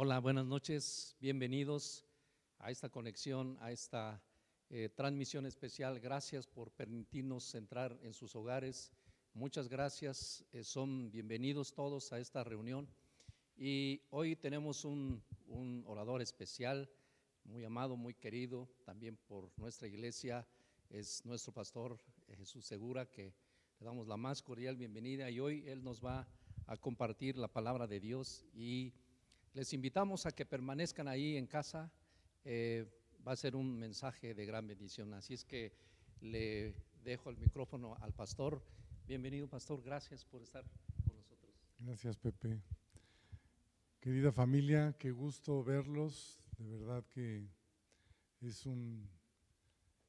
[0.00, 2.04] Hola, buenas noches, bienvenidos
[2.60, 4.22] a esta conexión, a esta
[4.70, 5.98] eh, transmisión especial.
[5.98, 8.92] Gracias por permitirnos entrar en sus hogares.
[9.34, 12.88] Muchas gracias, eh, son bienvenidos todos a esta reunión.
[13.56, 16.88] Y hoy tenemos un, un orador especial,
[17.42, 20.46] muy amado, muy querido, también por nuestra iglesia,
[20.90, 23.34] es nuestro pastor eh, Jesús Segura, que
[23.80, 26.28] le damos la más cordial bienvenida y hoy él nos va
[26.68, 28.92] a compartir la palabra de Dios y
[29.58, 31.90] les invitamos a que permanezcan ahí en casa.
[32.44, 32.86] Eh,
[33.26, 35.12] va a ser un mensaje de gran bendición.
[35.14, 35.72] Así es que
[36.20, 38.62] le dejo el micrófono al pastor.
[39.08, 39.82] Bienvenido, pastor.
[39.82, 40.64] Gracias por estar
[41.04, 41.52] con nosotros.
[41.80, 42.62] Gracias, Pepe.
[43.98, 46.38] Querida familia, qué gusto verlos.
[46.56, 47.44] De verdad que
[48.40, 49.10] es un,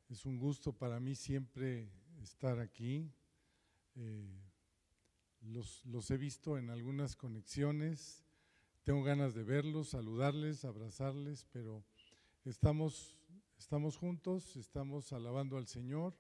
[0.09, 1.89] es un gusto para mí siempre
[2.21, 3.11] estar aquí.
[3.95, 4.29] Eh,
[5.41, 8.28] los, los he visto en algunas conexiones
[8.89, 11.85] tengo ganas de verlos, saludarles, abrazarles, pero
[12.43, 13.15] estamos,
[13.59, 16.17] estamos juntos, estamos alabando al Señor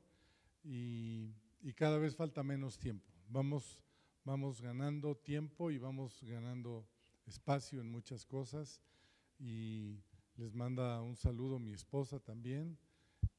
[0.63, 3.11] y, y cada vez falta menos tiempo.
[3.27, 3.81] Vamos,
[4.23, 6.87] vamos ganando tiempo y vamos ganando
[7.25, 8.83] espacio en muchas cosas.
[9.39, 10.03] Y
[10.35, 12.77] les manda un saludo mi esposa también.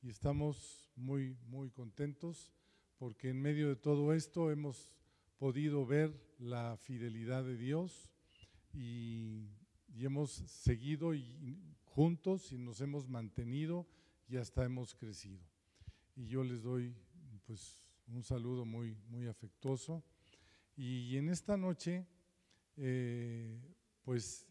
[0.03, 2.53] Y estamos muy, muy contentos
[2.99, 4.93] porque en medio de todo esto hemos
[5.39, 8.11] podido ver la fidelidad de Dios
[8.75, 9.49] y,
[9.99, 13.87] hemos seguido y, juntos y nos hemos mantenido
[14.29, 15.45] y hasta hemos crecido.
[16.17, 16.95] Y yo les doy
[17.47, 20.03] pues un saludo muy, muy afectuoso.
[20.77, 22.07] Y en esta noche,
[22.77, 23.61] eh,
[24.03, 24.47] pues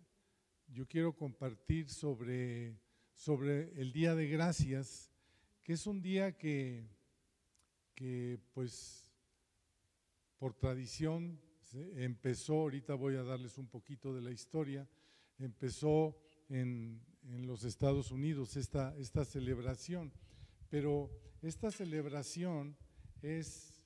[0.68, 2.78] yo quiero compartir sobre,
[3.14, 5.12] sobre el Día de Gracias,
[5.64, 6.88] que es un día que,
[7.96, 9.12] que pues
[10.38, 11.40] por tradición
[11.74, 14.88] empezó, ahorita voy a darles un poquito de la historia,
[15.38, 16.18] empezó
[16.50, 17.02] en,
[17.46, 20.12] los Estados Unidos esta, esta celebración,
[20.70, 22.76] pero esta celebración
[23.22, 23.84] es,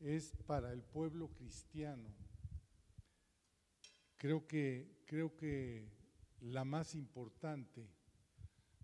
[0.00, 2.08] es para el pueblo cristiano.
[4.16, 5.86] Creo que, creo que
[6.40, 7.88] la más importante,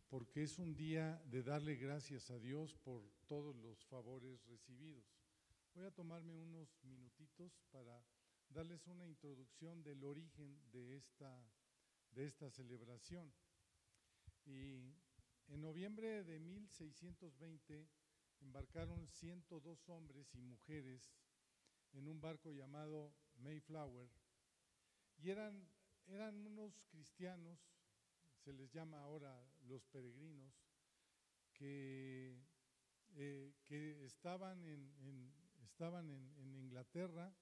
[0.08, 5.04] porque es un día de darle gracias a Dios por todos los favores recibidos.
[5.74, 8.00] Voy a tomarme unos minutitos para
[8.54, 11.44] darles una introducción del origen de esta,
[12.12, 13.34] de esta celebración.
[14.46, 14.94] Y
[15.48, 17.88] en noviembre de 1620
[18.40, 21.12] embarcaron 102 hombres y mujeres
[21.94, 24.08] en un barco llamado Mayflower
[25.18, 25.68] y eran,
[26.06, 27.58] eran unos cristianos,
[28.44, 30.52] se les llama ahora los peregrinos,
[31.54, 32.36] que,
[33.16, 35.32] eh, que estaban, en,
[35.62, 37.34] estaban en Inglaterra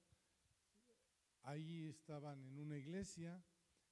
[1.45, 3.43] ahí estaban en una iglesia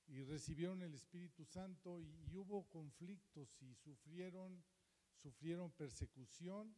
[0.07, 4.63] y recibieron el Espíritu Santo y, hubo conflictos y sufrieron,
[5.15, 6.75] sufrieron persecución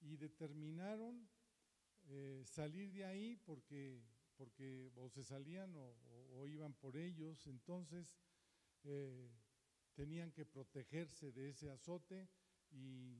[0.00, 1.28] y determinaron
[2.08, 4.02] eh, salir de ahí porque,
[4.36, 8.18] porque o se salían o, iban por ellos, entonces
[8.82, 9.30] eh,
[9.94, 12.28] tenían que protegerse de ese azote
[12.70, 13.16] y,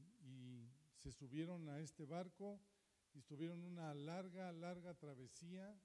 [0.96, 2.58] se subieron a este barco
[3.12, 5.78] y estuvieron una larga, larga travesía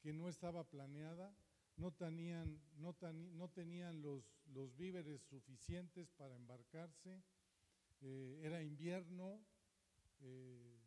[0.00, 1.34] que no estaba planeada,
[1.76, 7.22] no tenían, no, tenían los, los, víveres suficientes para embarcarse,
[8.00, 9.40] eh, era invierno,
[10.20, 10.78] eh,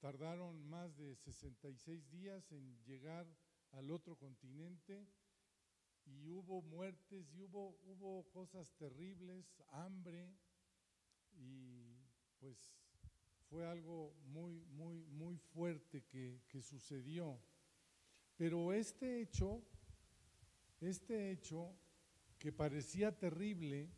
[0.00, 3.26] tardaron más de 66 días en llegar
[3.72, 5.06] al otro continente
[6.06, 10.34] y hubo muertes y hubo, hubo cosas terribles, hambre
[11.32, 11.96] y
[12.38, 12.83] pues
[13.54, 17.38] fue algo muy, muy, muy fuerte que, sucedió.
[18.36, 19.62] Pero este hecho,
[20.80, 21.70] este hecho
[22.36, 23.88] que parecía terrible,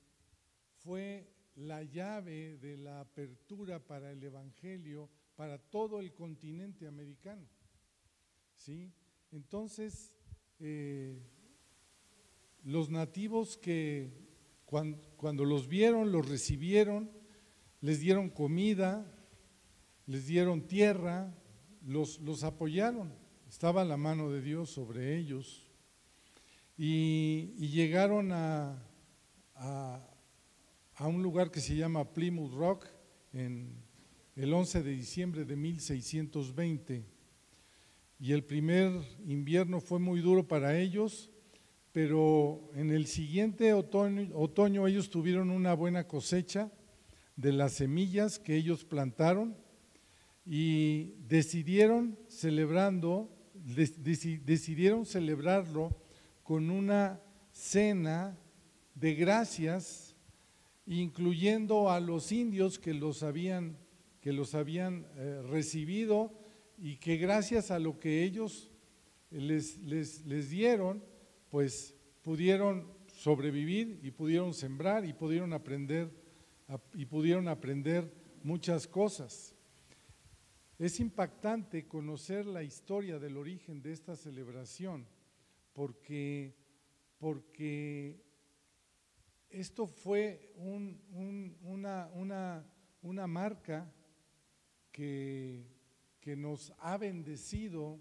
[0.74, 7.48] fue la llave de la apertura para el Evangelio para todo el continente americano.
[8.56, 8.92] ¿Sí?
[9.32, 10.12] Entonces,
[10.60, 11.18] eh,
[12.62, 14.10] los nativos que
[14.66, 17.10] cuando, cuando, los vieron, los recibieron,
[17.80, 19.14] les dieron comida,
[20.06, 21.34] les dieron tierra,
[21.84, 23.12] los, los apoyaron,
[23.48, 25.66] estaba la mano de Dios sobre ellos.
[26.78, 28.82] Y, llegaron a,
[29.54, 30.00] a,
[31.06, 32.86] un lugar que se llama Plymouth Rock
[33.32, 33.82] en
[34.36, 37.04] el 11 de diciembre de 1620
[38.18, 38.92] y el primer
[39.26, 41.30] invierno fue muy duro para ellos,
[41.92, 46.70] pero en el siguiente otoño, otoño ellos tuvieron una buena cosecha
[47.36, 49.56] de las semillas que ellos plantaron
[50.46, 55.96] y decidieron celebrando, decidieron celebrarlo
[56.44, 57.20] con una
[57.50, 58.38] cena
[58.94, 60.14] de gracias,
[60.86, 63.76] incluyendo a los indios que los habían,
[64.20, 66.32] que los habían eh, recibido
[66.78, 68.70] y que gracias a lo que ellos
[69.30, 71.02] les, les, dieron,
[71.50, 76.10] pues pudieron sobrevivir y pudieron sembrar y pudieron aprender
[76.94, 78.12] y pudieron aprender
[78.44, 79.55] muchas cosas.
[80.78, 85.06] Es impactante conocer la historia del origen de esta celebración
[85.72, 86.54] porque,
[87.18, 88.22] porque
[89.48, 93.90] esto fue una, una, marca
[94.92, 95.66] que,
[96.20, 97.98] que nos ha bendecido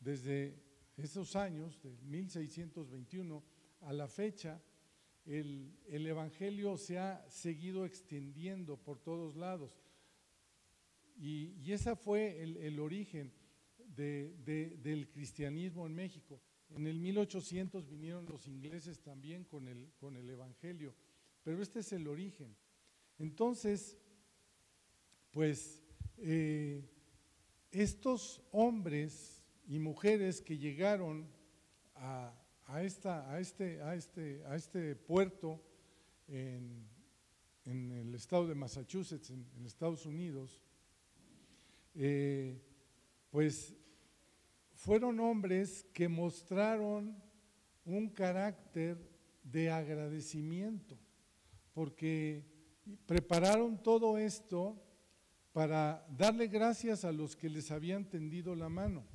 [0.00, 0.62] desde
[0.96, 3.42] esos años, de 1621
[3.80, 4.62] a la fecha,
[5.26, 9.76] el, Evangelio se ha seguido extendiendo por todos lados.
[11.18, 13.32] Y, ese fue el, origen
[13.94, 16.40] del cristianismo en México.
[16.70, 20.94] En el 1800 vinieron los ingleses también con el, con el Evangelio,
[21.42, 22.56] pero este es el origen.
[23.18, 23.96] Entonces,
[25.30, 25.82] pues
[26.18, 26.82] eh,
[27.70, 31.28] estos hombres y mujeres que llegaron
[31.94, 32.32] a,
[32.82, 35.62] esta, a, este, a, este, a este puerto
[36.28, 36.86] en,
[37.64, 40.62] el estado de Massachusetts, en, Estados Unidos,
[41.96, 42.62] eh,
[43.30, 43.74] pues
[44.72, 47.16] fueron hombres que mostraron
[47.84, 48.98] un carácter
[49.42, 50.98] de agradecimiento,
[51.72, 52.44] porque
[53.06, 54.82] prepararon todo esto
[55.52, 59.06] para darle gracias a los que les habían tendido la mano.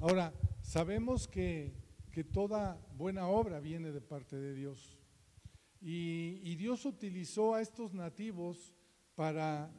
[0.00, 1.84] Ahora, sabemos que,
[2.32, 4.96] toda buena obra viene de parte de Dios.
[5.82, 8.72] Y, Dios utilizó a estos nativos
[9.14, 9.70] para,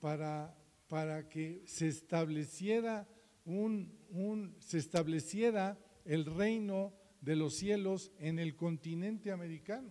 [0.00, 0.54] para,
[0.88, 3.06] para que se estableciera
[3.44, 9.90] un, se estableciera el reino de los cielos en el continente americano.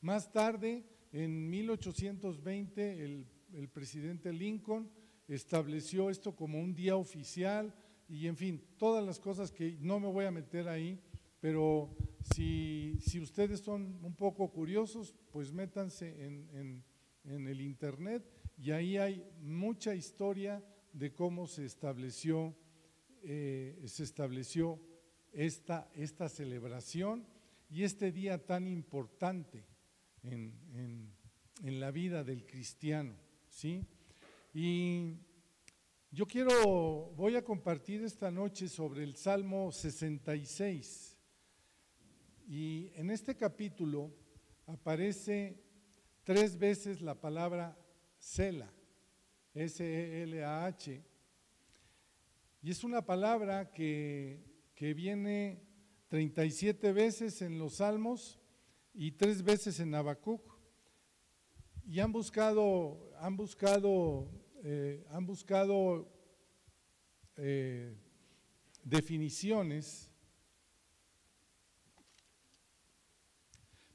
[0.00, 4.90] Más tarde, en 1820, el, el presidente Lincoln
[5.26, 7.74] estableció esto como un día oficial
[8.08, 10.98] y en fin, todas las cosas que no me voy a meter ahí,
[11.40, 11.94] pero
[12.34, 16.84] si, si ustedes son un poco curiosos, pues métanse en, en,
[17.24, 18.24] en, el internet
[18.60, 20.62] y ahí hay mucha historia
[20.92, 22.54] de cómo se estableció
[23.22, 24.80] eh, se estableció
[25.32, 27.26] esta, esta celebración
[27.68, 29.64] y este día tan importante
[30.22, 30.54] en,
[31.62, 33.14] en, la vida del cristiano.
[33.48, 33.84] ¿sí?
[34.54, 35.16] Y
[36.12, 41.16] yo quiero, voy a compartir esta noche sobre el Salmo 66.
[42.48, 44.12] Y en este capítulo
[44.66, 45.60] aparece
[46.22, 47.76] tres veces la palabra
[48.18, 48.72] Sela,
[49.54, 51.04] S-E-L-A-H,
[52.60, 54.44] y es una palabra que,
[54.78, 55.62] viene
[56.08, 58.38] 37 veces en los Salmos
[58.94, 60.42] y tres veces en Habacuc.
[61.86, 64.28] Y han buscado, han buscado,
[64.62, 66.12] eh, han buscado
[67.36, 67.96] eh,
[68.82, 70.10] definiciones,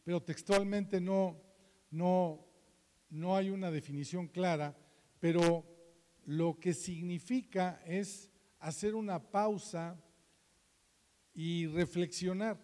[0.04, 1.40] pero textualmente no,
[1.92, 2.48] no,
[3.13, 4.75] no hay una definición clara,
[5.19, 5.63] pero
[6.25, 10.01] lo que significa es hacer una pausa
[11.36, 12.60] y reflexionar.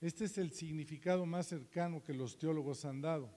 [0.00, 3.36] Este es el significado más cercano que los teólogos han dado.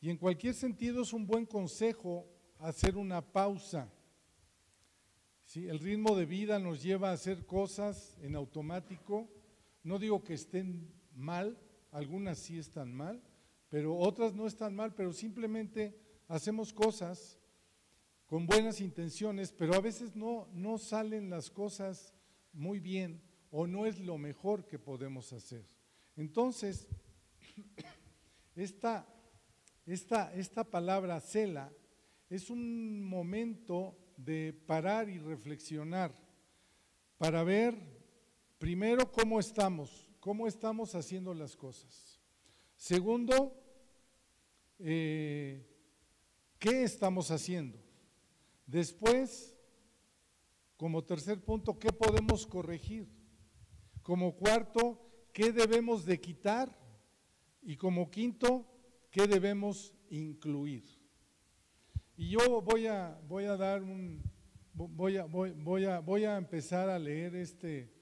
[0.00, 2.26] Y en cualquier sentido es un buen consejo
[2.58, 3.92] hacer una pausa.
[5.44, 5.68] ¿Sí?
[5.68, 9.28] El ritmo de vida nos lleva a hacer cosas en automático.
[9.82, 11.58] No digo que estén mal,
[11.90, 13.22] algunas sí están mal,
[13.70, 15.96] pero otras no están mal, pero simplemente
[16.28, 17.38] hacemos cosas
[18.26, 22.12] con buenas intenciones, pero a veces no, no salen las cosas
[22.52, 25.64] muy bien o no es lo mejor que podemos hacer.
[26.16, 26.88] Entonces,
[28.54, 29.06] esta,
[29.86, 31.72] esta, esta palabra cela
[32.28, 36.12] es un momento de parar y reflexionar
[37.18, 37.76] para ver
[38.58, 42.20] primero cómo estamos, cómo estamos haciendo las cosas.
[42.76, 43.59] Segundo,
[44.80, 45.66] eh,
[46.58, 47.78] ¿qué estamos haciendo?
[48.66, 49.56] Después,
[50.76, 53.08] como tercer punto, ¿qué podemos corregir?
[54.02, 55.00] Como cuarto,
[55.32, 56.76] ¿qué debemos de quitar?
[57.62, 58.66] Y como quinto,
[59.10, 60.84] ¿qué debemos incluir?
[62.16, 64.22] Y yo voy a, voy a dar un,
[64.72, 67.92] voy a, voy, a, voy a empezar a leer este,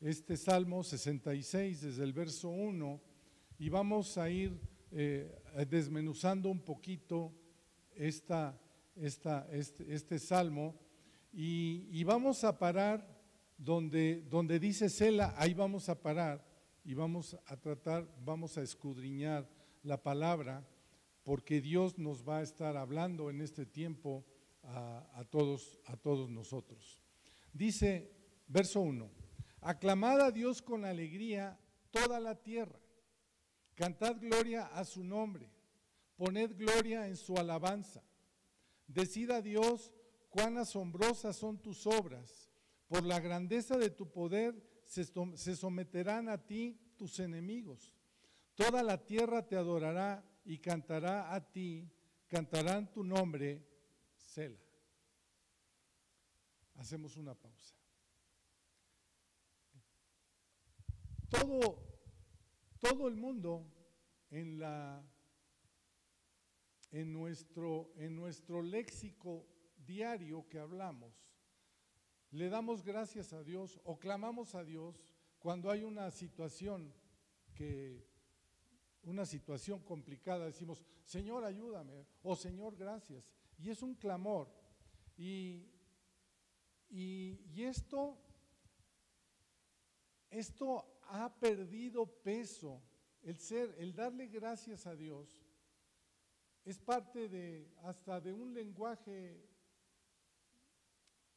[0.00, 3.00] este Salmo 66 desde el verso 1
[3.58, 4.58] y vamos a ir
[4.90, 5.30] eh,
[5.68, 7.34] desmenuzando un poquito
[7.94, 8.58] esta,
[8.96, 10.78] esta, este, este, salmo
[11.32, 13.06] y, vamos a parar
[13.56, 16.44] donde, donde dice Sela, ahí vamos a parar
[16.84, 19.48] y vamos a tratar, vamos a escudriñar
[19.82, 20.66] la palabra,
[21.22, 24.24] porque Dios nos va a estar hablando en este tiempo
[24.62, 26.98] a, todos, a todos nosotros.
[27.52, 28.10] Dice,
[28.46, 29.10] verso 1,
[29.60, 31.58] aclamad a Dios con alegría
[31.90, 32.78] toda la tierra,
[33.78, 35.48] cantad gloria a su nombre,
[36.16, 38.02] poned gloria en su alabanza,
[38.88, 39.92] decid a Dios
[40.30, 42.50] cuán asombrosas son tus obras,
[42.88, 45.04] por la grandeza de tu poder se,
[45.54, 47.94] someterán a ti tus enemigos.
[48.56, 51.88] Toda la tierra te adorará y cantará a ti,
[52.26, 53.64] cantarán tu nombre,
[54.16, 54.58] Sela.
[56.74, 57.76] Hacemos una pausa.
[61.28, 61.87] Todo,
[62.78, 63.66] todo el mundo
[64.30, 65.02] en, la,
[66.90, 71.14] en, nuestro, en nuestro léxico diario que hablamos,
[72.30, 75.02] le damos gracias a Dios o clamamos a Dios
[75.38, 76.92] cuando hay una situación
[77.54, 78.06] que
[79.08, 83.24] una situación complicada, decimos, Señor, ayúdame, o Señor, gracias.
[83.56, 84.52] Y es un clamor.
[85.16, 85.66] Y,
[86.90, 88.18] y, esto,
[90.30, 92.82] esto ha perdido peso.
[93.22, 95.44] El ser, el darle gracias a Dios,
[96.64, 99.48] es parte de hasta de un lenguaje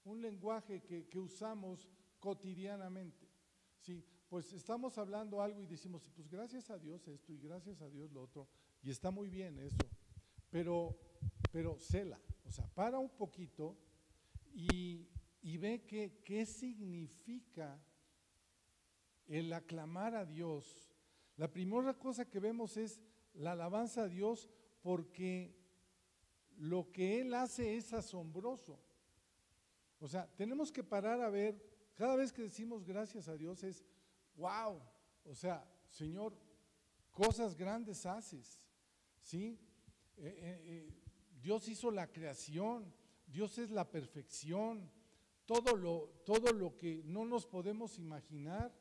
[0.04, 3.28] un lenguaje que, usamos cotidianamente.
[3.80, 7.90] Sí, pues estamos hablando algo y decimos, pues gracias a Dios esto y gracias a
[7.90, 8.48] Dios lo otro,
[8.82, 9.78] y está muy bien eso,
[10.50, 10.98] pero,
[11.52, 13.78] pero cela, o sea, para un poquito
[14.54, 15.08] y,
[15.58, 15.84] ve
[16.24, 17.80] qué significa
[19.28, 20.92] el aclamar a Dios.
[21.38, 23.02] La primera cosa que vemos es
[23.34, 24.50] la alabanza a Dios
[24.82, 25.56] porque
[26.58, 28.80] lo que Él hace es asombroso.
[30.00, 31.62] O sea, tenemos que parar a ver,
[31.96, 33.86] cada vez que decimos gracias a Dios es,
[34.36, 34.82] wow,
[35.26, 36.34] o sea, Señor,
[37.12, 38.60] cosas grandes haces,
[39.20, 39.60] ¿sí?
[40.18, 41.02] Eh, eh, eh,
[41.42, 42.94] Dios hizo la creación,
[43.28, 44.90] Dios es la perfección,
[45.46, 48.74] todo lo, todo lo que no nos podemos imaginar,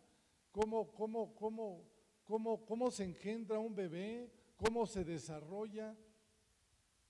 [0.51, 1.85] cómo, cómo, cómo,
[2.25, 5.97] cómo, cómo se engendra un bebé, cómo se desarrolla,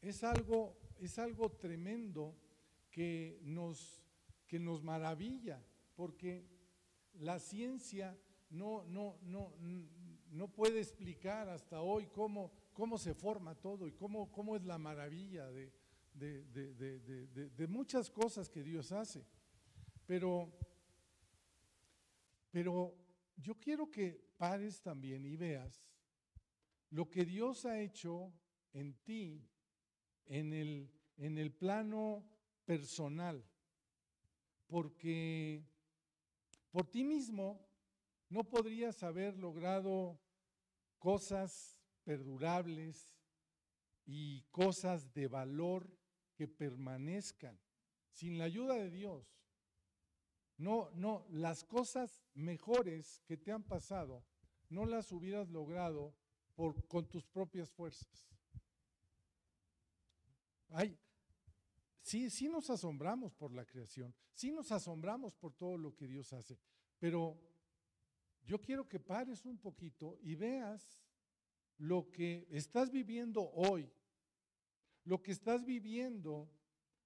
[0.01, 2.37] es algo, es algo tremendo
[2.91, 4.01] que nos
[4.51, 6.45] que nos maravilla, porque
[7.21, 8.19] la ciencia
[8.51, 9.53] no, no, no,
[10.33, 14.77] no puede explicar hasta hoy cómo, cómo se forma todo y cómo, cómo es la
[14.77, 15.73] maravilla de,
[16.15, 19.25] de, muchas cosas que Dios hace.
[20.05, 20.53] Pero,
[22.51, 22.93] pero
[23.41, 25.83] yo quiero que pares también y veas
[26.91, 28.33] lo que Dios ha hecho
[28.73, 29.49] en ti
[30.27, 32.25] en el, en el plano
[32.65, 33.45] personal
[34.67, 35.65] porque
[36.71, 37.67] por ti mismo
[38.29, 40.21] no podrías haber logrado
[40.99, 43.11] cosas perdurables
[44.07, 45.91] y cosas de valor
[46.37, 47.59] que permanezcan
[48.13, 49.40] sin la ayuda de Dios.
[50.61, 54.23] No, no, las cosas mejores que te han pasado
[54.69, 56.15] no las hubieras logrado
[56.87, 58.29] con tus propias fuerzas.
[60.69, 60.99] Hay,
[62.03, 66.33] Sí, sí nos asombramos por la creación, sí nos asombramos por todo lo que Dios
[66.33, 66.59] hace,
[66.99, 67.41] pero
[68.45, 71.01] yo quiero que pares un poquito y veas
[71.79, 73.91] lo que estás viviendo hoy,
[75.05, 76.51] lo que estás viviendo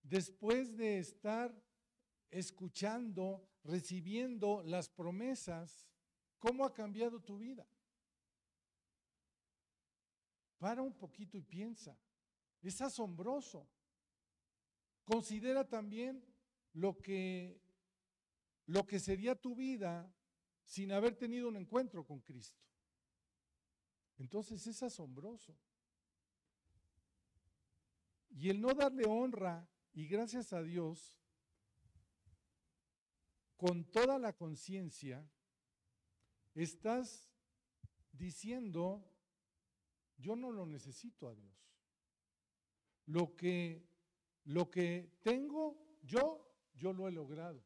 [0.03, 1.55] después de estar
[2.31, 5.87] escuchando, recibiendo las promesas,
[6.39, 7.67] cómo ha cambiado tu vida.
[10.59, 11.97] Para un poquito y piensa.
[12.63, 13.69] Es asombroso.
[15.05, 16.25] Considera también
[16.73, 17.61] lo que,
[18.67, 20.11] lo que sería tu vida
[20.65, 22.61] sin haber tenido un encuentro con Cristo.
[24.17, 25.57] Entonces es asombroso.
[28.31, 31.17] Y el no darle honra y gracias a Dios
[33.57, 35.29] con toda la conciencia,
[36.55, 37.31] estás
[38.13, 39.05] diciendo,
[40.17, 41.55] yo no lo necesito a Dios.
[43.07, 43.95] Lo que
[44.45, 47.65] lo que tengo yo, yo lo he logrado.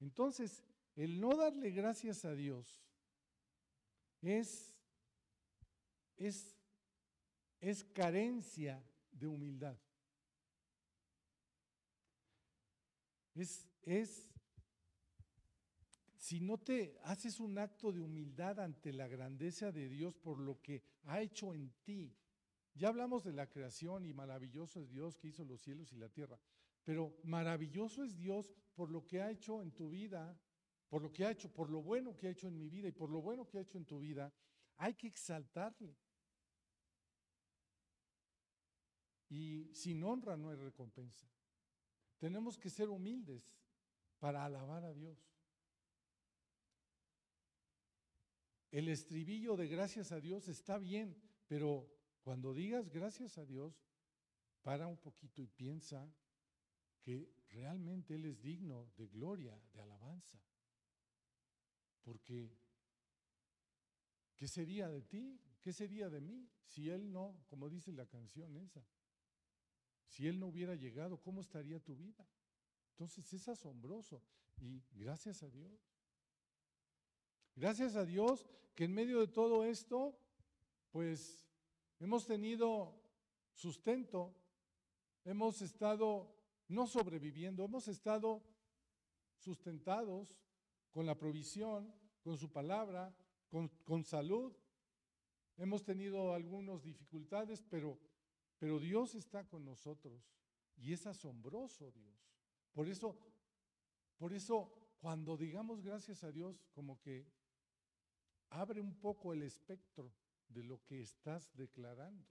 [0.00, 0.64] Entonces,
[0.96, 2.82] el no darle gracias a Dios
[4.22, 4.74] es,
[6.16, 6.56] es,
[7.60, 9.76] es carencia de humildad.
[13.40, 14.28] Es,
[16.16, 20.60] si no te haces un acto de humildad ante la grandeza de Dios por lo
[20.60, 22.14] que ha hecho en ti,
[22.74, 26.08] ya hablamos de la creación y maravilloso es Dios que hizo los cielos y la
[26.08, 26.38] tierra,
[26.84, 30.38] pero maravilloso es Dios por lo que ha hecho en tu vida
[30.90, 32.92] por lo que ha hecho, por lo bueno que ha hecho en mi vida y
[32.92, 34.34] por lo bueno que ha hecho en tu vida,
[34.76, 35.96] hay que exaltarle.
[39.28, 41.28] Y sin honra no hay recompensa.
[42.20, 43.50] Tenemos que ser humildes
[44.18, 45.18] para alabar a Dios.
[48.70, 51.16] El estribillo de gracias a Dios está bien,
[51.48, 51.90] pero
[52.22, 53.82] cuando digas gracias a Dios,
[54.62, 56.12] para un poquito y piensa
[57.00, 60.38] que realmente Él es digno de gloria, de alabanza.
[62.02, 62.54] Porque,
[64.36, 65.40] ¿qué sería de ti?
[65.62, 68.84] ¿Qué sería de mí si Él no, como dice la canción esa,
[70.10, 72.26] si Él no hubiera llegado, ¿cómo estaría tu vida?
[72.90, 74.22] Entonces es asombroso
[74.58, 75.80] y gracias a Dios.
[77.54, 80.18] Gracias a Dios que en medio de todo esto,
[80.90, 81.46] pues
[82.00, 83.00] hemos tenido
[83.54, 84.34] sustento,
[85.24, 86.34] hemos estado
[86.68, 88.42] no sobreviviendo, hemos estado
[89.36, 90.36] sustentados
[90.90, 93.14] con la provisión, con su palabra,
[93.48, 94.52] con, salud.
[95.56, 97.98] Hemos tenido algunas dificultades, pero,
[98.60, 100.22] pero Dios está con nosotros
[100.76, 102.14] y es asombroso Dios.
[102.72, 103.18] Por eso,
[104.18, 107.26] por eso cuando digamos gracias a Dios, como que
[108.50, 110.12] abre un poco el espectro
[110.46, 112.28] de lo que estás declarando.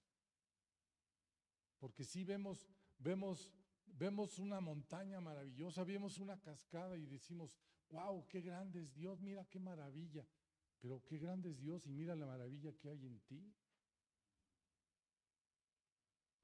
[1.79, 2.69] Porque si vemos,
[2.99, 3.51] vemos,
[3.87, 7.57] vemos una montaña maravillosa, vemos una cascada y decimos,
[7.89, 10.27] wow, qué grande es Dios, mira qué maravilla.
[10.79, 13.51] Pero qué grande es Dios y mira la maravilla que hay en ti.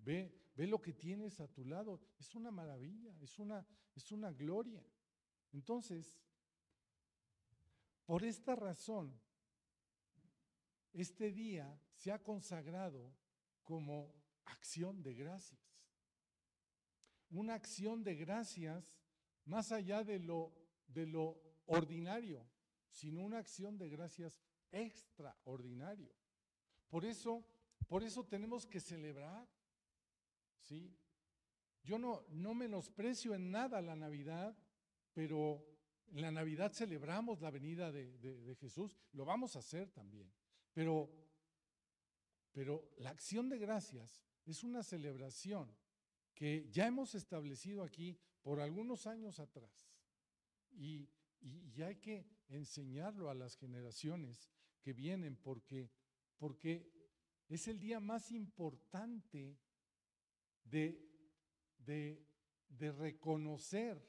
[0.06, 2.00] Ve, ve lo que tienes a tu lado.
[2.20, 4.84] Es una maravilla, es una, es una gloria.
[5.52, 6.18] Entonces,
[8.06, 9.20] por esta razón,
[10.94, 13.12] este día se ha consagrado
[13.64, 14.14] como
[14.46, 15.60] acción de gracias.
[17.32, 18.96] Una acción de gracias
[19.44, 20.54] más allá de lo
[20.88, 22.48] de lo ordinario,
[22.90, 24.40] sino una acción de gracias
[24.72, 26.14] extraordinario.
[26.90, 27.46] Por eso,
[27.88, 29.48] por eso tenemos que celebrar,
[30.66, 30.96] ¿sí?
[31.84, 34.58] Yo no, no menosprecio en nada la Navidad,
[35.14, 35.66] pero
[36.08, 40.32] en la Navidad celebramos la venida de, de Jesús, lo vamos a hacer también.
[40.74, 41.10] Pero,
[42.52, 45.76] pero la acción de gracias es una celebración
[46.36, 49.90] que ya hemos establecido aquí por algunos años atrás.
[50.72, 51.10] Y,
[51.84, 54.50] hay que enseñarlo a las generaciones
[54.82, 55.92] que vienen porque,
[56.38, 56.92] porque
[57.48, 59.60] es el día más importante
[60.66, 61.02] de,
[61.80, 62.24] de,
[62.70, 64.02] de reconocer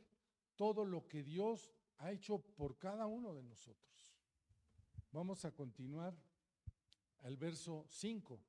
[0.57, 4.11] todo lo que Dios ha hecho por cada uno de nosotros.
[5.13, 6.17] Vamos a continuar
[7.23, 8.41] al verso 5.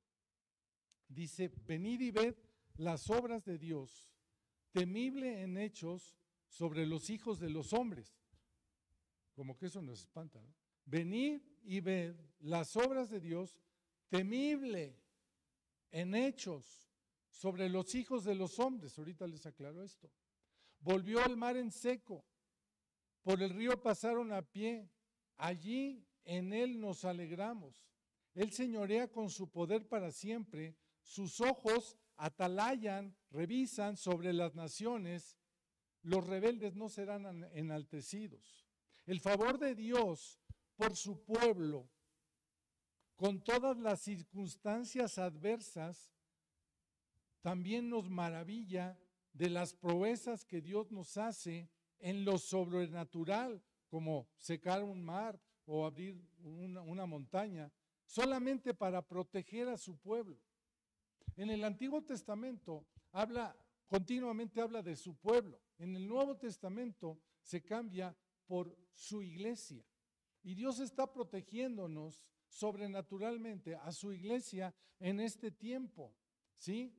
[1.08, 2.36] Dice, venid y ved
[2.76, 4.10] las obras de Dios,
[4.72, 6.16] temible en hechos
[6.48, 8.20] sobre los hijos de los hombres.
[9.34, 10.40] Como que eso nos espanta.
[10.84, 13.58] Venid y ved las obras de Dios
[14.08, 14.96] temible
[15.90, 16.87] en hechos
[17.30, 18.98] sobre los hijos de los hombres.
[18.98, 20.10] Ahorita les aclaro esto.
[20.80, 22.24] Volvió al mar en seco,
[23.22, 24.88] por el río pasaron a pie,
[25.36, 27.88] allí en él nos alegramos.
[28.34, 35.36] Él señorea con su poder para siempre, sus ojos atalayan, revisan sobre las naciones,
[36.02, 38.66] los rebeldes no serán enaltecidos.
[39.06, 40.40] El favor de Dios
[40.76, 41.88] por su pueblo,
[43.16, 46.12] con todas las circunstancias adversas,
[47.40, 48.98] también nos maravilla
[49.32, 55.86] de las proezas que Dios nos hace en lo sobrenatural, como secar un mar o
[55.86, 57.72] abrir una, una montaña,
[58.04, 60.38] solamente para proteger a su pueblo.
[61.36, 65.60] En el Antiguo Testamento habla, continuamente habla de su pueblo.
[65.78, 69.84] En el Nuevo Testamento se cambia por su iglesia.
[70.42, 76.14] Y Dios está protegiéndonos sobrenaturalmente a su iglesia en este tiempo.
[76.56, 76.92] ¿Sí?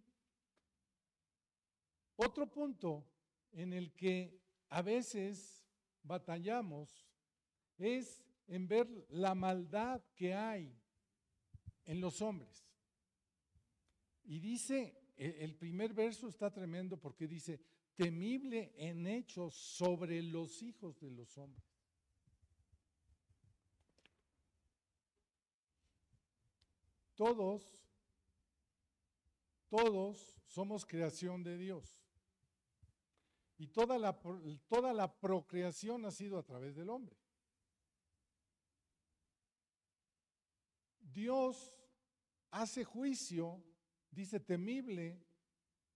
[2.22, 3.06] Otro punto
[3.54, 5.66] en el que a veces
[6.04, 7.08] batallamos
[7.78, 10.78] es en ver la maldad que hay
[11.86, 12.68] en los hombres.
[14.26, 17.62] Y dice, e, el primer verso está tremendo porque dice,
[17.96, 21.64] temible en hechos sobre los hijos de los hombres.
[27.16, 27.82] Todos,
[29.70, 32.09] todos somos creación de Dios.
[33.60, 34.20] Y toda la,
[34.68, 37.16] toda la procreación ha sido a través del hombre.
[41.00, 41.76] Dios
[42.50, 43.64] hace juicio,
[44.12, 45.22] dice temible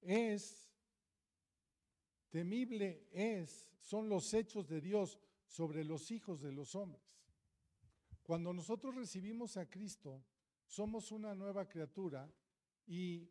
[0.02, 0.64] es
[2.34, 7.04] Temible es, son los hechos de Dios sobre los hijos de los hombres.
[8.24, 10.26] Cuando nosotros recibimos a Cristo,
[10.66, 12.28] somos una nueva criatura
[12.88, 13.30] y,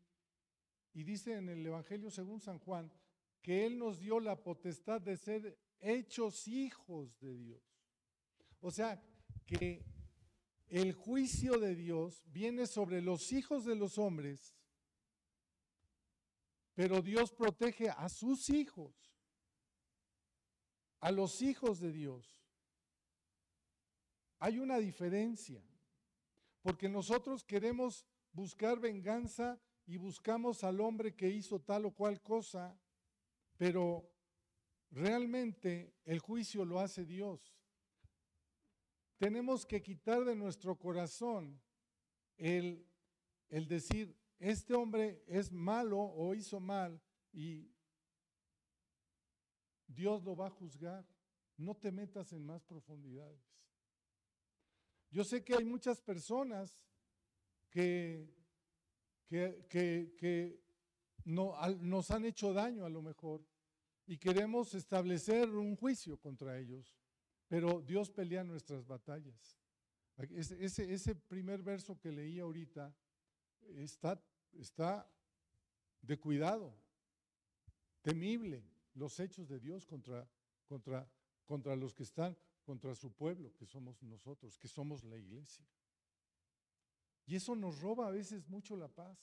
[0.92, 2.92] y dice en el Evangelio según San Juan
[3.42, 7.62] que Él nos dio la potestad de ser hechos hijos de Dios.
[8.61, 9.02] O sea,
[9.44, 9.85] que
[10.68, 14.57] el juicio de Dios viene sobre los hijos de los hombres,
[16.74, 19.12] pero Dios protege a sus hijos,
[21.00, 22.42] a los hijos de Dios.
[24.38, 25.62] Hay una diferencia,
[26.62, 32.78] porque nosotros queremos buscar venganza y buscamos al hombre que hizo tal o cual cosa,
[33.62, 34.11] pero
[34.90, 37.55] realmente el juicio lo hace Dios
[39.22, 41.62] tenemos que quitar de nuestro corazón
[42.37, 42.85] el,
[43.51, 47.01] el decir, este hombre es malo o hizo mal
[47.33, 47.70] y
[49.87, 51.07] Dios lo va a juzgar.
[51.57, 53.40] No te metas en más profundidades.
[55.09, 56.83] Yo sé que hay muchas personas
[57.70, 58.29] que,
[59.29, 59.64] que,
[60.18, 60.61] que,
[61.27, 63.52] no, nos han hecho daño a lo mejor
[64.12, 66.94] y queremos establecer un juicio contra ellos.
[67.48, 69.59] Pero Dios pelea nuestras batallas.
[70.18, 72.94] Ese, ese, primer verso que leí ahorita
[73.79, 74.22] está,
[74.53, 75.11] está
[76.03, 76.77] de cuidado,
[78.03, 80.29] temible los hechos de Dios contra,
[80.66, 81.11] contra,
[81.46, 85.64] contra los que están, contra su pueblo, que somos nosotros, que somos la iglesia.
[87.25, 89.18] Y eso nos roba a veces mucho la paz.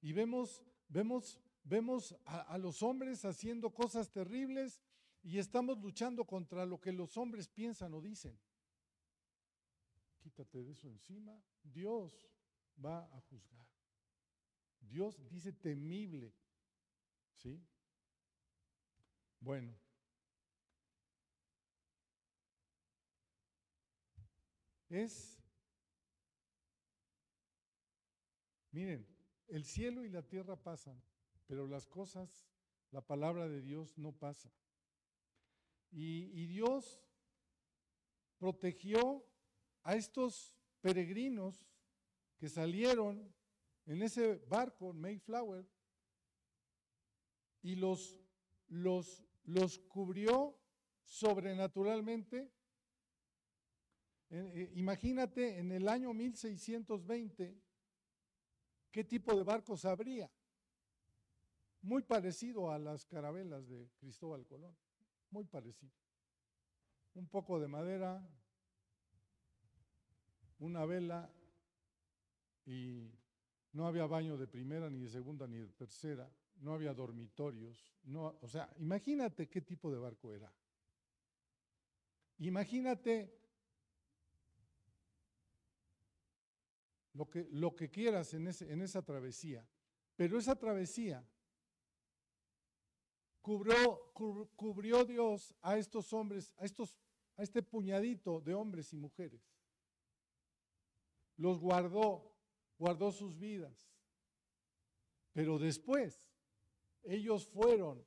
[0.00, 4.80] Y vemos, vemos, vemos a los hombres haciendo cosas terribles
[5.22, 8.38] y estamos luchando contra lo que los hombres piensan o dicen.
[10.18, 11.40] Quítate de eso encima.
[11.62, 12.28] Dios
[12.84, 13.66] va a juzgar.
[14.80, 16.34] Dios dice temible.
[17.34, 17.60] ¿Sí?
[19.40, 19.76] Bueno.
[24.88, 25.38] Es,
[28.70, 29.06] miren,
[29.48, 31.02] el cielo y la tierra pasan,
[31.52, 32.48] pero las cosas,
[32.92, 34.50] la palabra de Dios no pasa.
[35.90, 37.04] Y, Dios
[38.38, 39.22] protegió
[39.82, 41.68] a estos peregrinos
[42.38, 43.34] que salieron
[43.84, 45.68] en ese barco, Mayflower,
[47.60, 48.18] y los,
[48.68, 50.58] los, los cubrió
[51.04, 52.50] sobrenaturalmente.
[54.30, 57.60] Eh, imagínate en el año 1620
[58.90, 60.30] qué tipo de barcos habría.
[61.82, 64.74] Muy parecido a las carabelas de Cristóbal Colón
[65.32, 65.92] muy parecido.
[67.14, 68.22] Un poco de madera,
[70.58, 71.30] una vela
[72.64, 73.10] y
[73.72, 78.38] no había baño de primera, ni de segunda, ni de tercera, no había dormitorios, no,
[78.40, 80.52] o sea, imagínate qué tipo de barco era.
[82.38, 83.38] Imagínate
[87.14, 89.66] lo que, lo que quieras en, ese, en esa travesía,
[90.14, 91.26] pero esa travesía
[93.42, 96.96] cubrió, Dios a estos hombres, a, estos,
[97.36, 99.42] a este puñadito de hombres y mujeres.
[101.36, 102.32] Los guardó,
[102.78, 103.90] guardó sus vidas.
[105.32, 106.30] Pero después,
[107.02, 108.06] ellos fueron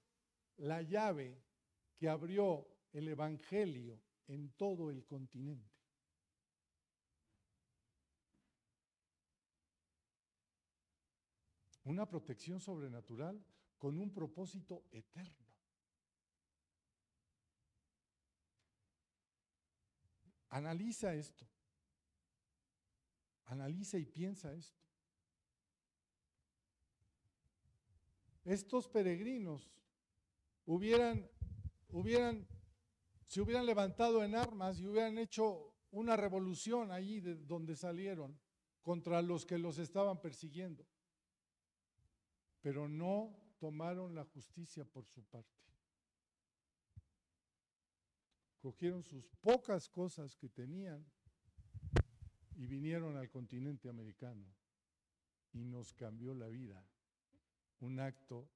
[0.58, 1.44] la llave
[1.98, 5.76] que abrió el Evangelio en todo el continente.
[11.84, 13.44] Una protección sobrenatural
[13.78, 15.46] con un propósito eterno.
[20.50, 21.46] Analiza esto.
[23.46, 24.82] Analiza y piensa esto.
[28.46, 29.72] Estos peregrinos
[30.66, 31.30] hubieran,
[31.90, 32.48] hubieran,
[33.26, 38.40] se hubieran levantado en armas y hubieran hecho una revolución allí de donde salieron
[38.82, 40.86] contra los que los estaban persiguiendo.
[42.62, 45.50] Pero no tomaron la justicia por su parte.
[48.60, 51.06] Cogieron sus pocas cosas que tenían
[52.56, 54.46] y vinieron al continente americano
[55.54, 56.84] y nos cambió la vida.
[57.80, 58.50] Un acto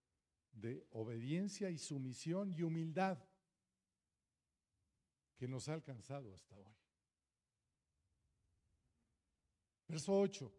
[0.52, 3.20] de obediencia y sumisión y humildad
[5.38, 6.76] que nos ha alcanzado hasta hoy.
[9.88, 10.54] Verso 8.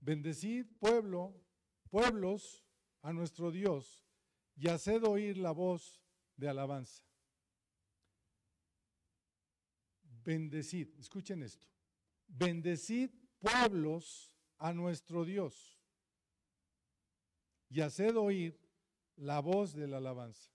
[0.00, 1.34] Bendecid pueblo,
[1.90, 2.67] pueblos
[3.02, 4.04] a nuestro Dios
[4.56, 6.02] y haced oír la voz
[6.36, 7.04] de alabanza.
[10.24, 11.66] Bendecid, escuchen esto.
[12.26, 15.78] Bendecid pueblos a nuestro Dios
[17.70, 18.58] y haced oír
[19.16, 20.50] la voz de la alabanza.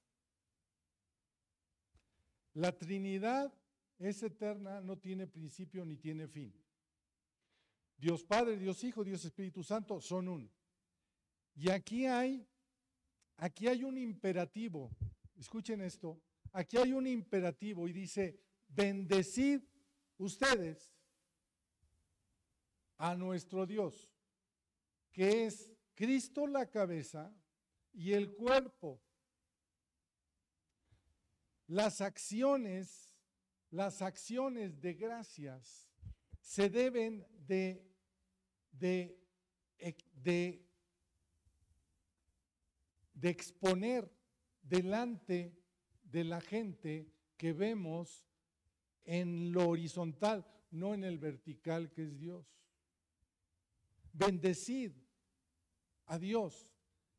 [2.54, 3.54] La Trinidad
[3.98, 6.54] es eterna, no tiene principio ni tiene fin.
[7.98, 10.52] Dios Padre, Dios Hijo, Dios Espíritu Santo son uno.
[11.56, 12.48] Y aquí hay,
[13.38, 14.92] aquí hay un imperativo.
[15.36, 16.22] Escuchen esto.
[16.52, 19.62] Aquí hay un imperativo y dice, bendecid
[20.18, 20.94] ustedes
[22.98, 24.12] a nuestro Dios,
[25.12, 27.36] que es Cristo la cabeza
[27.92, 29.02] y el cuerpo.
[31.68, 33.16] Las acciones,
[33.72, 35.90] las acciones de gracias
[36.40, 37.84] se deben de,
[38.72, 39.18] de,
[40.12, 40.63] de,
[43.14, 44.12] de exponer
[44.62, 45.56] delante
[46.04, 48.26] de la gente que vemos
[49.06, 52.46] en lo horizontal, no en el vertical que es Dios.
[54.14, 54.92] Bendecid
[56.06, 56.70] a Dios.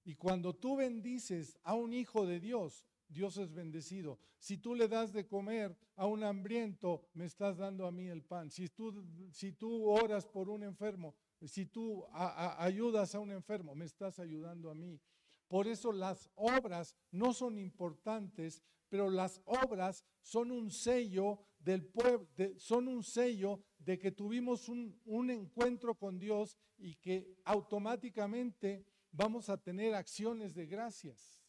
[0.05, 4.19] Y cuando tú bendices a un hijo de Dios, Dios es bendecido.
[4.39, 8.23] Si tú le das de comer a un hambriento, me estás dando a mí el
[8.23, 8.51] pan.
[8.51, 11.15] Si tú, si tú oras por un enfermo,
[11.47, 15.01] si tú ayudas a un enfermo, me estás ayudando a mí.
[15.49, 22.29] Por eso las obras no son importantes, pero las obras son un sello del pueblo,
[22.57, 29.57] son un sello de que tuvimos un, encuentro con Dios y que automáticamente vamos a
[29.57, 31.41] tener acciones de gracias.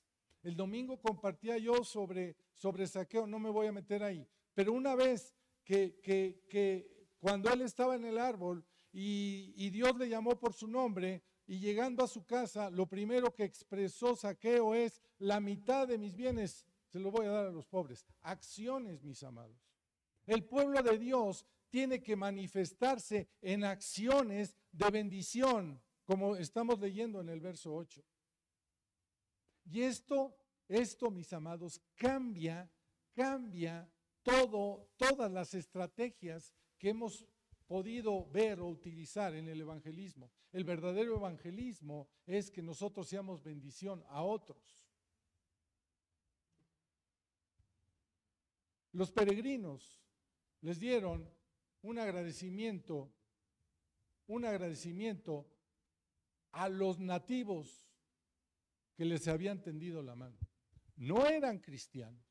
[0.41, 2.35] El domingo compartía yo sobre,
[2.87, 5.99] saqueo, no me voy a meter ahí, pero una vez que,
[7.19, 12.03] cuando él estaba en el árbol y Dios le llamó por su nombre, y llegando
[12.03, 16.99] a su casa, lo primero que expresó Saqueo es, la mitad de mis bienes se
[16.99, 18.05] lo voy a dar a los pobres.
[18.21, 19.57] Acciones, mis amados.
[20.25, 27.29] El pueblo de Dios tiene que manifestarse en acciones de bendición, como estamos leyendo en
[27.29, 28.03] el verso 8.
[29.65, 30.35] Y esto,
[30.67, 32.71] esto, mis amados, cambia,
[33.13, 33.91] cambia
[34.23, 37.25] todo, todas las estrategias que hemos
[37.67, 40.31] podido ver o utilizar en el evangelismo.
[40.51, 44.85] El verdadero evangelismo es que nosotros seamos bendición a otros.
[48.91, 50.01] Los peregrinos
[50.61, 51.29] les dieron
[51.81, 53.13] un agradecimiento,
[54.27, 55.47] un agradecimiento
[56.51, 57.85] a los nativos
[58.95, 60.37] que les habían tendido la mano.
[60.95, 62.24] No eran cristianos,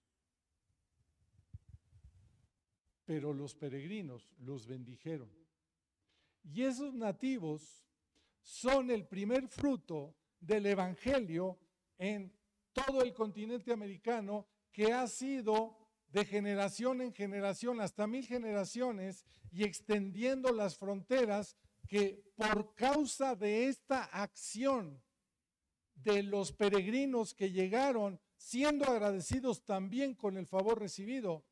[3.05, 5.31] pero los peregrinos los bendijeron.
[6.43, 7.87] Y esos nativos
[8.43, 11.59] son el primer fruto del Evangelio
[11.99, 12.33] en
[12.73, 19.65] todo el continente americano que ha sido de generación en generación, hasta mil generaciones, y
[19.65, 21.57] extendiendo las fronteras
[21.89, 25.03] que por causa de esta acción
[25.95, 31.45] de los peregrinos que llegaron, siendo agradecidos también con el favor recibido,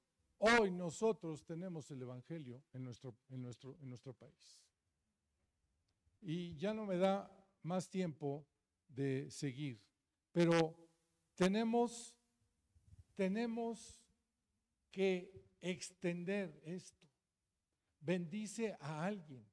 [0.45, 4.61] Hoy nosotros tenemos el Evangelio en nuestro, en nuestro, en nuestro país.
[6.21, 7.31] Y ya no me da
[7.63, 8.45] más tiempo
[8.89, 9.81] de seguir,
[10.33, 10.77] pero
[11.37, 12.17] tenemos,
[13.15, 14.03] tenemos
[14.91, 17.07] que extender esto.
[18.01, 19.47] Bendice a alguien.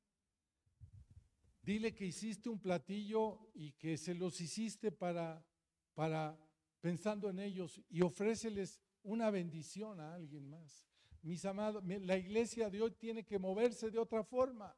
[1.61, 5.45] Dile que hiciste un platillo y que se los hiciste para,
[5.93, 6.35] para
[6.81, 10.85] pensando en ellos y ofréceles una bendición a alguien más.
[11.21, 14.75] Mis amados, la iglesia de hoy tiene que moverse de otra forma.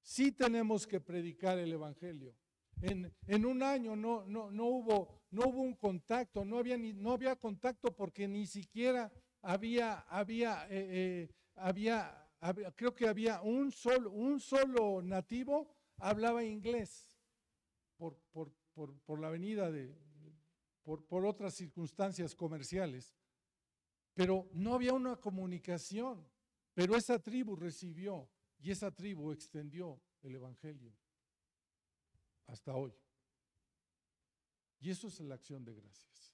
[0.00, 2.34] Sí tenemos que predicar el Evangelio.
[2.80, 6.92] En, en un año no, no, no, hubo, no hubo un contacto, no había, ni,
[6.92, 9.10] no había contacto porque ni siquiera
[9.42, 12.28] había, había, eh, eh, había,
[12.76, 17.18] creo que había un solo, un solo nativo hablaba inglés
[17.96, 19.96] por, por, por, por la avenida de,
[20.86, 23.12] por, otras circunstancias comerciales.
[24.14, 26.24] Pero no había una comunicación.
[26.74, 30.94] Pero esa tribu recibió y esa tribu extendió el Evangelio
[32.46, 32.94] hasta hoy.
[34.78, 36.32] Y eso es la acción de gracias.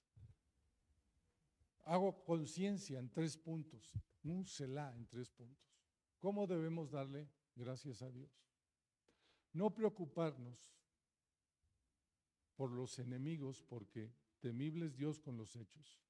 [1.85, 5.81] Hago conciencia en tres puntos, un Selah en tres puntos.
[6.19, 8.31] ¿Cómo debemos darle gracias a Dios?
[9.53, 10.77] No preocuparnos
[12.55, 16.01] por los enemigos porque Temibles Dios con los hechos.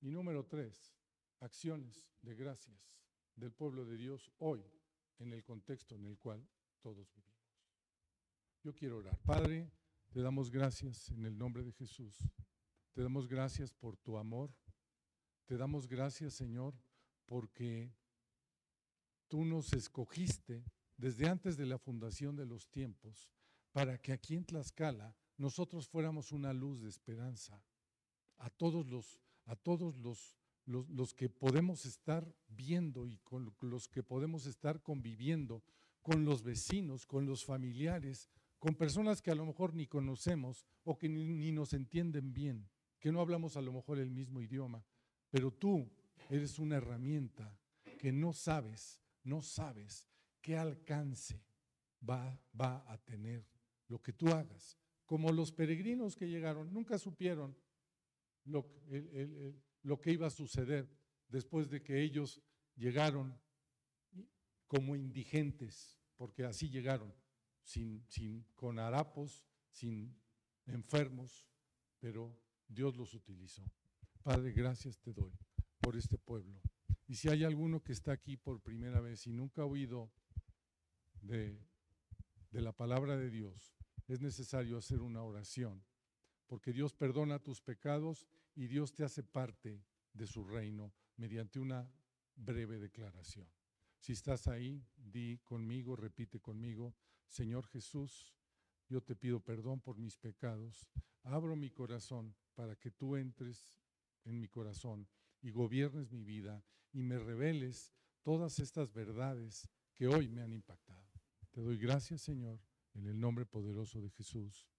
[0.00, 0.94] Y número tres,
[1.40, 2.94] acciones de gracias
[3.34, 4.64] del pueblo de Dios hoy
[5.18, 6.48] en el contexto en el cual
[6.80, 7.58] todos vivimos.
[8.62, 9.18] Yo quiero orar.
[9.24, 9.68] Padre,
[10.12, 12.18] te damos gracias en el nombre de Jesús.
[12.92, 14.54] Te damos gracias por tu amor.
[15.46, 16.78] Te damos gracias, Señor,
[17.26, 17.92] porque
[19.26, 20.64] tú nos escogiste
[20.96, 23.28] desde antes de la fundación de los tiempos
[23.72, 27.60] para que aquí en Tlaxcala nosotros fuéramos una luz de esperanza
[28.42, 34.02] a todos los, a todos los, los, que podemos estar viendo y con los que
[34.02, 35.62] podemos estar conviviendo,
[36.02, 38.28] con los vecinos, con los familiares,
[38.58, 43.12] con personas que a lo mejor ni conocemos o que ni, nos entienden bien, que
[43.12, 44.84] no hablamos a lo mejor el mismo idioma,
[45.30, 45.88] pero tú
[46.28, 47.56] eres una herramienta
[47.98, 50.08] que no sabes, no sabes
[50.40, 51.44] qué alcance
[52.08, 53.46] va, va a tener
[53.86, 54.76] lo que tú hagas.
[55.06, 57.56] Como los peregrinos que llegaron, nunca supieron
[58.44, 58.66] lo,
[59.82, 60.88] lo que iba a suceder
[61.28, 62.42] después de que ellos
[62.76, 63.38] llegaron
[64.66, 67.12] como indigentes, porque así llegaron
[67.62, 70.16] sin, sin, con harapos, sin
[70.66, 71.48] enfermos,
[71.98, 73.62] pero Dios los utilizó.
[74.22, 75.32] Padre, gracias te doy
[75.80, 76.60] por este pueblo.
[77.06, 80.10] Y si hay alguno que está aquí por primera vez y nunca ha oído
[81.20, 81.58] de,
[82.50, 83.74] de la palabra de Dios,
[84.08, 85.84] es necesario hacer una oración,
[86.46, 91.90] porque Dios perdona tus pecados y Dios te hace parte de su reino mediante una
[92.36, 93.48] breve declaración.
[93.98, 96.94] Si estás ahí, di conmigo, repite conmigo,
[97.28, 98.34] Señor Jesús,
[98.88, 100.90] yo te pido perdón por mis pecados,
[101.22, 103.78] abro mi corazón para que tú entres
[104.24, 105.08] en mi corazón
[105.40, 111.06] y gobiernes mi vida y me reveles todas estas verdades que hoy me han impactado.
[111.50, 112.60] Te doy gracias, Señor,
[112.94, 114.71] en el nombre poderoso de Jesús.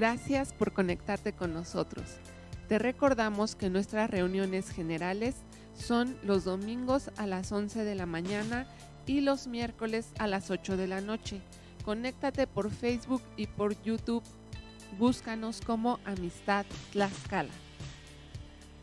[0.00, 2.06] Gracias por conectarte con nosotros.
[2.68, 5.36] Te recordamos que nuestras reuniones generales
[5.74, 8.66] son los domingos a las 11 de la mañana
[9.06, 11.42] y los miércoles a las 8 de la noche.
[11.84, 14.22] Conéctate por Facebook y por YouTube.
[14.98, 17.52] Búscanos como Amistad Tlaxcala.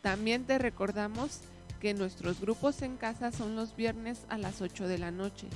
[0.03, 1.39] También te recordamos
[1.79, 5.47] que nuestros grupos en casa son los viernes a las 8 de la noche.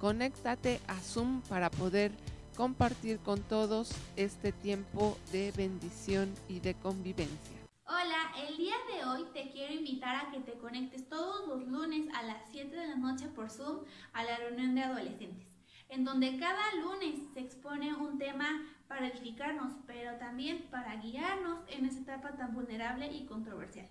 [0.00, 2.10] Conéctate a Zoom para poder
[2.56, 7.56] compartir con todos este tiempo de bendición y de convivencia.
[7.86, 12.06] Hola, el día de hoy te quiero invitar a que te conectes todos los lunes
[12.14, 15.48] a las 7 de la noche por Zoom a la reunión de adolescentes,
[15.88, 21.84] en donde cada lunes se expone un tema para edificarnos, pero también para guiarnos en
[21.86, 23.88] esta etapa tan vulnerable y controversial.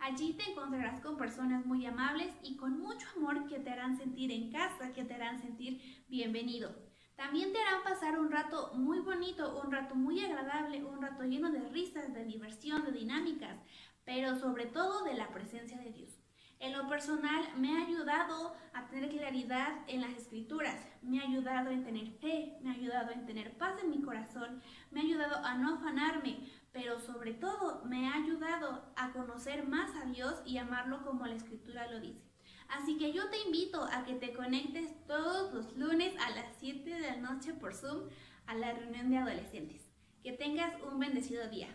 [0.00, 4.30] Allí te encontrarás con personas muy amables y con mucho amor que te harán sentir
[4.32, 6.74] en casa, que te harán sentir bienvenido.
[7.16, 11.50] También te harán pasar un rato muy bonito, un rato muy agradable, un rato lleno
[11.50, 13.56] de risas, de diversión, de dinámicas,
[14.04, 16.24] pero sobre todo de la presencia de Dios.
[16.58, 21.70] En lo personal me ha ayudado a tener claridad en las escrituras, me ha ayudado
[21.70, 25.44] en tener fe, me ha ayudado en tener paz en mi corazón, me ha ayudado
[25.44, 30.58] a no afanarme, pero sobre todo me ha ayudado a conocer más a Dios y
[30.58, 32.33] amarlo como la escritura lo dice.
[32.76, 36.90] Así que yo te invito a que te conectes todos los lunes a las 7
[36.90, 38.08] de la noche por Zoom
[38.46, 39.80] a la reunión de adolescentes.
[40.22, 41.68] Que tengas un bendecido día.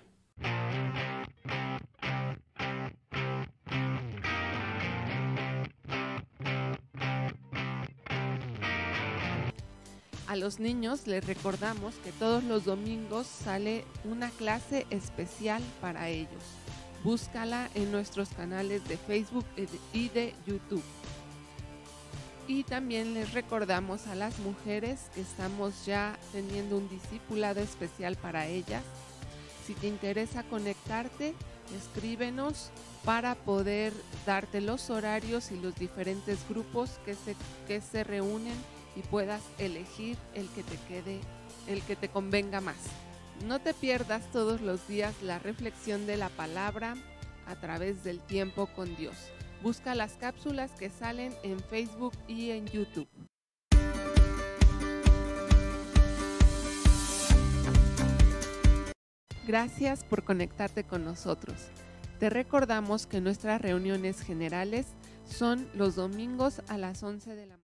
[10.28, 16.44] A los niños les recordamos que todos los domingos sale una clase especial para ellos.
[17.04, 19.46] Búscala en nuestros canales de Facebook
[19.94, 20.84] y de YouTube.
[22.48, 28.48] Y también les recordamos a las mujeres que estamos ya teniendo un discipulado especial para
[28.48, 28.84] ellas.
[29.66, 31.36] Si te interesa conectarte,
[31.78, 32.72] escríbenos
[33.06, 33.94] para poder
[34.26, 37.36] darte los horarios y los diferentes grupos que se,
[37.68, 38.56] que se reúnen
[38.96, 41.20] y puedas elegir el que te quede,
[41.68, 42.78] el que te convenga más.
[43.45, 46.95] No te pierdas todos los días la reflexión de la palabra
[47.47, 49.15] a través del tiempo con Dios.
[49.63, 53.08] Busca las cápsulas que salen en Facebook y en YouTube.
[59.48, 61.56] Gracias por conectarte con nosotros.
[62.19, 64.85] Te recordamos que nuestras reuniones generales
[65.25, 67.69] son los domingos a las 11 de la mañana.